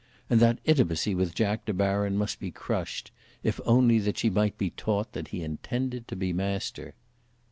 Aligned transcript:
And 0.31 0.39
that 0.39 0.57
intimacy 0.65 1.13
with 1.13 1.35
Jack 1.35 1.65
De 1.65 1.73
Baron 1.73 2.17
must 2.17 2.39
be 2.39 2.49
crushed, 2.49 3.11
if 3.43 3.59
only 3.67 3.99
that 3.99 4.17
she 4.17 4.31
might 4.31 4.57
be 4.57 4.71
taught 4.71 5.13
that 5.13 5.27
he 5.27 5.43
intended 5.43 6.07
to 6.07 6.15
be 6.15 6.33
master. 6.33 6.95